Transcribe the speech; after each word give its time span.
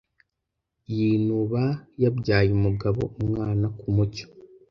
yinuba 0.95 1.61
Yabyaye 2.03 2.49
umugabo 2.57 3.01
Umwana 3.21 3.65
kumucyo 3.79 4.25